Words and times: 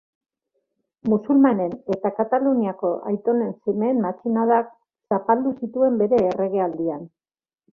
Musulmanen 1.11 1.75
eta 1.95 2.11
Kataluniako 2.19 2.91
aitonen 3.11 3.51
semeen 3.67 4.01
matxinadak 4.09 4.73
zapaldu 5.15 5.55
zituen 5.61 6.01
bere 6.05 6.23
erregealdian. 6.33 7.07